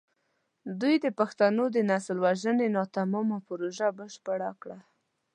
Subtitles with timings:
[0.79, 4.79] دوی د پښتنو د نسل وژنې ناتمامه پروژه بشپړه کړه.